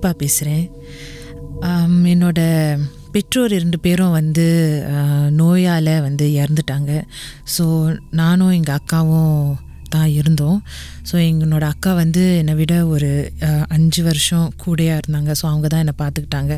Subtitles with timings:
[0.00, 0.66] நான் தீபா பேசுகிறேன்
[2.12, 2.40] என்னோட
[3.14, 4.46] பெற்றோர் இரண்டு பேரும் வந்து
[5.40, 6.92] நோயால் வந்து இறந்துட்டாங்க.
[7.54, 7.64] ஸோ
[8.20, 9.34] நானும் எங்கள் அக்காவும்
[9.94, 10.58] தான் இருந்தோம்.
[11.08, 13.10] ஸோ எங்களோட அக்கா வந்து என்னை விட ஒரு
[13.76, 15.30] அஞ்சு வருஷம் கூடையாக இருந்தாங்க.
[15.40, 16.56] ஸோ அவங்க தான் என்னை பார்த்துக்கிட்டாங்க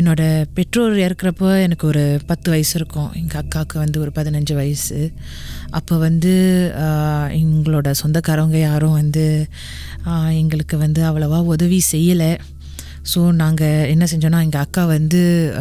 [0.00, 0.22] என்னோட
[0.56, 3.10] பெற்றோர் இறக்குறப்போ எனக்கு ஒரு பத்து வயசு இருக்கும்.
[3.22, 5.00] எங்கள் அக்காவுக்கு வந்து ஒரு பதினஞ்சு வயசு.
[5.80, 6.34] அப்போ வந்து
[7.42, 9.26] எங்களோட சொந்தக்காரவங்க யாரும் வந்து
[10.42, 12.32] எங்களுக்கு வந்து அவ்வளோவா உதவி செய்யலை.
[13.14, 15.54] ஸோ நாங்கள் என்ன செஞ்சோன்னா எங்கள் அக்கா வந்து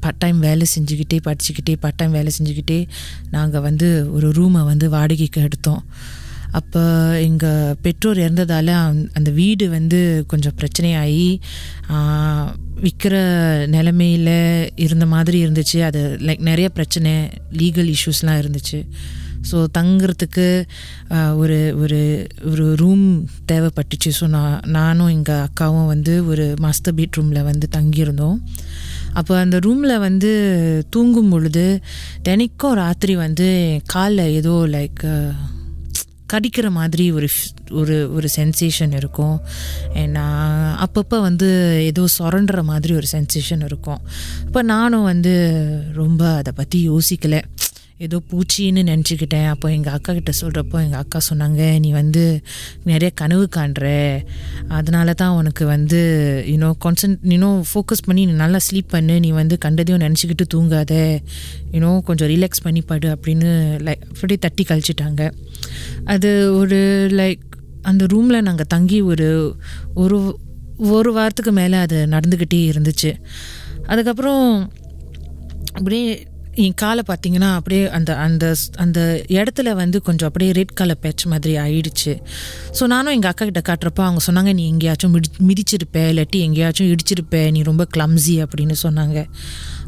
[0.00, 2.88] பார்ட் டைம் வேலை செஞ்சுக்கிட்டே படிச்சுக்கிட்டே பார்ட் டைம் வேலை செஞ்சுக்கிட்டே
[3.30, 5.84] நாங்கள் வந்து ஒரு ரூமை வந்து வாடகைக்கு எடுத்தோம்.
[6.50, 6.80] அப்போ
[7.20, 11.40] எங்கள் பெற்றோர் இறந்ததால் அந்த- அந்த வீடு வந்து கொஞ்சம் பிரச்சனையாகி
[12.80, 13.14] விற்கிற
[13.66, 15.80] நிலமையில் இருந்த மாதிரி இருந்துச்சு.
[15.80, 17.12] அது லைக் நிறைய பிரச்சனை
[17.52, 18.88] லீகல் இஷ்யூஸ்லாம் இருந்துச்சு.
[19.50, 20.46] ஸோ தங்குறதுக்கு
[21.42, 22.00] ஒரு ஒரு
[22.50, 23.04] ஒரு ரூம்
[23.52, 24.12] தேவைப்பட்டுச்சு.
[24.20, 28.38] ஸோ நான் நானும் எங்கள் அக்காவும் வந்து ஒரு மாஸ்டர் பெட்ரூமில் வந்து தங்கியிருந்தோம்.
[29.12, 30.30] அப்போ அந்த ரூமில் வந்து
[30.94, 31.66] தூங்கும் பொழுது
[32.28, 33.50] தினைக்கும் ராத்திரி வந்து
[33.94, 35.04] காலில் ஏதோ லைக்
[36.32, 37.28] கடிக்கிற மாதிரி ஒரு
[37.80, 39.36] ஒரு ஒரு சென்சேஷன் இருக்கும்.
[40.16, 41.48] நான் அப்பப்போ வந்து
[41.90, 44.00] ஏதோ சுரண்டுற மாதிரி ஒரு சென்சேஷன் இருக்கும்.
[44.46, 45.34] இப்போ நானும் வந்து
[46.00, 47.40] ரொம்ப அதை பற்றி யோசிக்கலை.
[48.04, 49.46] ஏதோ பூச்சின்னு நினச்சிக்கிட்டேன்.
[49.48, 52.42] அப்போ எங்கள் அக்கா கிட்ட சொல்கிறப்போ எங்கள் அக்கா சொன்னாங்க நீ வந்து
[52.84, 53.84] நிறைய கனவு காண்ற.
[54.68, 56.00] அதனால தான் உனக்கு வந்து
[56.46, 59.20] யூனோ கான்சன்ட் இன்னும் ஃபோக்கஸ் பண்ணி நீ நல்லா ஸ்லீப் பண்ணு.
[59.20, 60.92] நீ வந்து கண்டதையும் நினச்சிக்கிட்டு தூங்காத.
[61.72, 63.50] யூனோ கொஞ்சம் ரிலாக்ஸ் பண்ணி படு அப்படின்னு
[63.88, 65.30] லைக் அப்படியே தட்டி கழிச்சிட்டாங்க.
[66.04, 67.42] அது ஒரு லைக்
[67.82, 69.56] அந்த ரூமில் நாங்கள் தங்கி ஒரு
[69.94, 70.16] ஒரு
[70.78, 73.12] ஒரு வாரத்துக்கு மேலே அது நடந்துக்கிட்டே இருந்துச்சு.
[73.86, 74.72] அதுக்கப்புறம்
[75.74, 76.06] அப்படியே
[76.64, 81.56] என் காலை பார்த்தீங்கன்னா அப்படியே அந்த அந்த அந்த இடத்துல வந்து கொஞ்சம் அப்படியே ரெட் கலர் பேட்ச் மாதிரி
[81.56, 82.22] ஆயிடுச்சு.
[82.78, 87.50] ஸோ நானும் எங்கள் அக்கா கிட்ட காட்டுறப்போ அவங்க சொன்னாங்க நீ எங்கேயாச்சும் மிடி மிதிச்சிருப்ப இல்லாட்டி எங்கேயாச்சும் இடிச்சிருப்ப
[87.50, 89.26] நீ ரொம்ப கிளம்ஸி அப்படின்னு சொன்னாங்க.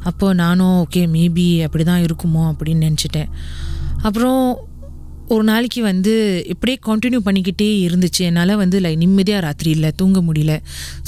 [0.02, 2.52] அப்போது நானும் ஓகே மேபி அப்படி தான் இருக்குமோ?
[2.52, 3.30] அப்படின்னு நினச்சிட்டேன்.
[4.02, 4.67] அப்புறம்
[5.34, 6.12] ஒரு நாளைக்கு வந்து
[6.48, 8.22] இப்படியே கண்டினியூ பண்ணிக்கிட்டே இருந்துச்சு.
[8.28, 10.54] என்னால் வந்து லைக் நிம்மதியாக ராத்திரி இல்லை தூங்க முடியல.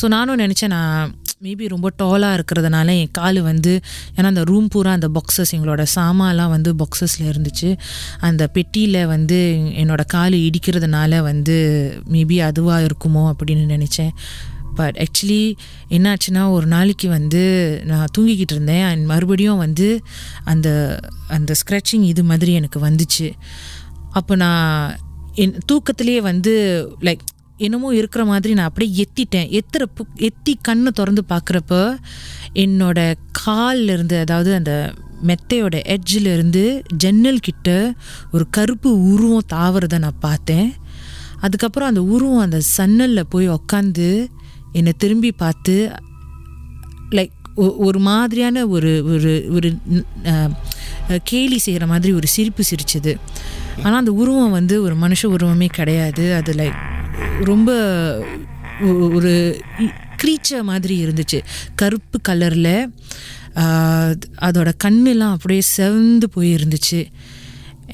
[0.00, 1.14] ஸோ நானும் நினச்சேன் நான்
[1.44, 3.80] மேபி ரொம்ப டாலாக இருக்கிறதுனால என் கால் வந்து
[4.16, 7.70] ஏன்னா அந்த ரூம் பூரா அந்த பாக்ஸஸ் எங்களோட சாமான்லாம் வந்து பாக்ஸஸில் இருந்துச்சு.
[8.20, 9.40] அந்த பெட்டியில் வந்து
[9.82, 11.58] என்னோட கால் இடிக்கிறதுனால வந்து
[12.12, 14.12] மேபி அதுவாக இருக்குமோ அப்படின்னு நினச்சேன்.
[14.74, 15.42] பட் ஆக்சுவலி
[15.96, 17.42] என்னாச்சுன்னா ஒரு நாளைக்கு வந்து
[17.84, 18.82] நான் தூங்கிக்கிட்டு இருந்தேன்.
[18.82, 19.88] அண்ட் மறுபடியும் வந்து
[20.44, 20.68] அந்த
[21.28, 23.28] அந்த ஸ்க்ராச்சிங் இது மாதிரி எனக்கு வந்துச்சு.
[24.12, 24.96] அப்போ நான்
[25.34, 26.52] என் தூக்கத்திலேயே வந்து
[27.00, 27.24] லைக்
[27.56, 29.48] என்னமோ இருக்கிற மாதிரி நான் அப்படியே எத்திட்டேன்.
[29.58, 31.74] எத்துறப்போ எத்தி கண்ணை திறந்து பார்க்குறப்ப
[32.54, 32.98] என்னோட
[33.30, 34.72] காலில் இருந்து அதாவது அந்த
[35.26, 36.62] மெத்தையோட எட்ஜில் இருந்து
[36.96, 37.68] ஜன்னல் கிட்ட
[38.32, 40.70] ஒரு கருப்பு உருவம் தாவறத நான் பார்த்தேன்.
[41.40, 44.08] அதுக்கப்புறம் அந்த உருவம் அந்த சன்னலில் போய் உக்காந்து
[44.72, 45.76] என்னை திரும்பி பார்த்து
[47.10, 47.36] லைக்
[47.86, 49.68] ஒரு மாதிரியான ஒரு ஒரு ஒரு
[51.30, 53.14] கேலி செய்கிற மாதிரி ஒரு சிரிப்பு சிரிச்சது.
[53.82, 56.24] ஆனால் அந்த உருவம் வந்து ஒரு மனுஷ உருவமே கிடையாது.
[56.34, 56.80] அது லைக்
[57.50, 57.70] ரொம்ப
[59.16, 59.32] ஒரு
[60.22, 61.38] க்ரீச்சர் மாதிரி இருந்துச்சு.
[61.74, 62.74] கருப்பு கலரில்
[64.46, 67.00] அதோட கண்ணெல்லாம் அப்படியே செவந்து போயிருந்துச்சு.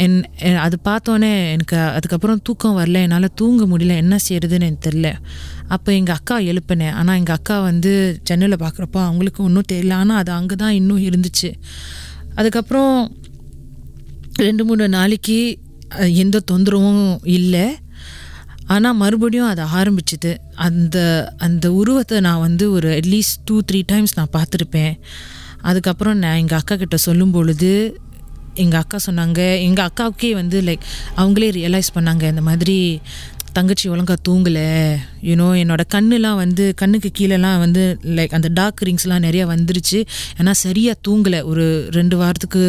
[0.04, 0.16] என்
[0.64, 3.02] அது பார்த்தோன்னே எனக்கு அதுக்கப்புறம் தூக்கம் வரல.
[3.06, 3.94] என்னால் தூங்க முடியல.
[4.02, 5.10] என்ன செய்யறதுன்னு எனக்கு தெரில
[5.74, 6.96] அப்போ எங்கள் அக்கா எழுப்பினேன்.
[7.00, 7.92] ஆனால் எங்கள் அக்கா வந்து
[8.28, 9.94] சென்னையில் பார்க்குறப்போ அவங்களுக்கு ஒன்றும் தெரியல.
[10.02, 11.50] ஆனால் அது அங்கே தான் இன்னும் இருந்துச்சு.
[12.38, 12.94] அதுக்கப்புறம்
[14.44, 15.38] ரெண்டு மூணு நாளைக்கு
[16.22, 17.04] எந்த தொந்தரவும்
[17.38, 17.66] இல்லை.
[18.74, 20.32] ஆனால் மறுபடியும் அது ஆரம்பிச்சுது.
[20.66, 20.96] அந்த
[21.46, 24.94] அந்த உருவத்தை நான் வந்து ஒரு அட்லீஸ்ட் டூ த்ரீ டைம்ஸ் நான் பார்த்துருப்பேன்.
[25.70, 27.72] அதுக்கப்புறம் நான் எங்கள் அக்கா கிட்ட சொல்லும் பொழுது
[28.64, 30.84] எங்கள் அக்கா சொன்னாங்க எங்கள் அக்காவுக்கே வந்து லைக்
[31.20, 32.78] அவங்களே ரியலைஸ் பண்ணாங்க இந்த மாதிரி
[33.56, 34.64] தங்கச்சி ஒழுங்கா தூங்கலை.
[35.28, 37.82] யூனோ என்னோடய கண்ணுலாம் வந்து கண்ணுக்கு கீழேலாம் வந்து
[38.16, 39.98] லைக் அந்த டார்க் ரிங்ஸ்லாம் நிறைய வந்துருச்சு.
[40.38, 41.40] ஏன்னா சரியாக தூங்கலை.
[41.50, 41.64] ஒரு
[41.98, 42.62] ரெண்டு வாரத்துக்கு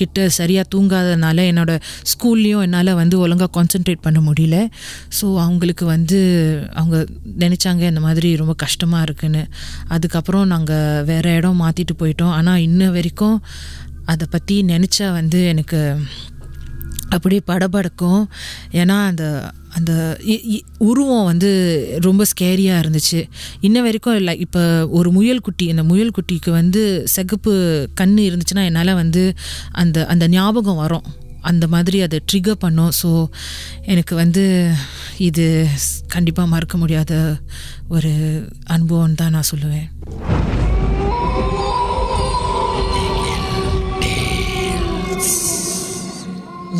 [0.00, 4.56] கிட்ட சரியாக தூங்காதனால என்னோடய ஸ்கூல்லையும் என்னால் வந்து ஒழுங்காக கான்சென்ட்ரேட் பண்ண முடியல.
[5.20, 6.20] ஸோ அவங்களுக்கு வந்து
[6.80, 6.96] அவங்க
[7.44, 9.44] நினச்சாங்க இந்த மாதிரி ரொம்ப கஷ்டமாக இருக்குன்னு.
[9.96, 12.34] அதுக்கப்புறம் நாங்கள் வேறு இடம் மாற்றிட்டு போயிட்டோம்.
[12.40, 13.38] ஆனால் இன்ன வரைக்கும்
[14.12, 15.80] அதை பற்றி நினச்சா வந்து எனக்கு
[17.12, 18.24] அப்படியே படபடக்கும்.
[18.72, 21.50] ஏன்னா அந்த அந்த இ- இ- உருவம் வந்து
[22.00, 23.28] ரொம்ப ஸ்கேரியாக இருந்துச்சு.
[23.60, 27.52] இன்ன வரைக்கும் இல்லை இப்போ ஒரு முயல் குட்டி அந்த முயல் குட்டிக்கு வந்து சிகப்பு
[27.94, 29.34] கண் இருந்துச்சுன்னா என்னால் வந்து
[29.72, 31.04] அந்த அந்த ஞாபகம் வரும்.
[31.40, 32.92] அந்த மாதிரி அதை ட்ரிகர் பண்ணும்.
[33.02, 33.28] ஸோ
[33.82, 34.72] எனக்கு வந்து
[35.18, 35.66] இது
[36.08, 37.36] கண்டிப்பாக மறக்க முடியாத
[37.88, 38.12] ஒரு
[38.64, 39.88] அனுபவம் தான் நான் சொல்லுவேன்.